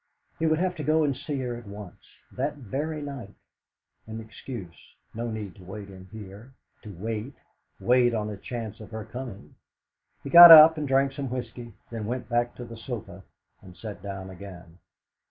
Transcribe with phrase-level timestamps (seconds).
[0.39, 3.35] He would have to go and see her at once, that very night;
[4.07, 4.73] an excuse
[5.13, 7.35] no need to wait in here to wait
[7.79, 9.53] wait on the chance of her coming.
[10.23, 13.23] He got up and drank some whisky, then went back to the sofa
[13.61, 14.79] and sat down again.